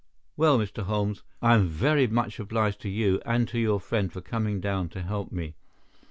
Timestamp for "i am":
1.43-1.67